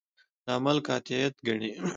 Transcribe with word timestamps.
د 0.45 0.47
عمل 0.57 0.77
قاطعیت 0.87 1.35
ګڼي. 1.47 1.71